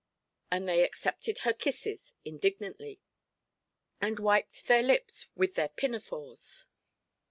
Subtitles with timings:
[0.49, 2.99] and they accepted her kisses indignantly,
[4.01, 6.65] and wiped their lips with their pinafores.